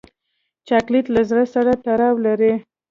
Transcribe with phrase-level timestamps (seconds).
[0.67, 2.53] چاکلېټ له زړه سره تړاو لري.